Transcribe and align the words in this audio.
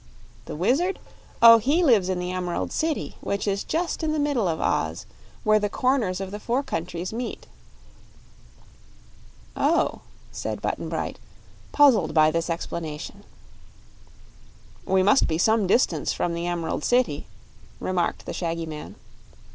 "The 0.45 0.55
Wizard? 0.55 0.97
Oh, 1.43 1.59
he 1.59 1.83
lives 1.83 2.09
in 2.09 2.17
the 2.17 2.31
Emerald 2.31 2.71
City, 2.71 3.17
which 3.21 3.47
is 3.47 3.63
just 3.63 4.01
in 4.01 4.13
the 4.13 4.19
middle 4.19 4.47
of 4.47 4.59
Oz, 4.59 5.05
where 5.43 5.59
the 5.59 5.69
corners 5.69 6.19
of 6.19 6.31
the 6.31 6.39
four 6.39 6.63
countries 6.63 7.13
meet." 7.13 7.45
"Oh," 9.55 10.01
said 10.31 10.59
Button 10.59 10.89
Bright, 10.89 11.19
puzzled 11.71 12.15
by 12.15 12.31
this 12.31 12.49
explanation. 12.49 13.23
"We 14.87 15.03
must 15.03 15.27
be 15.27 15.37
some 15.37 15.67
distance 15.67 16.11
from 16.13 16.33
the 16.33 16.47
Emerald 16.47 16.83
City," 16.83 17.27
remarked 17.79 18.25
the 18.25 18.33
shaggy 18.33 18.65
man. 18.65 18.95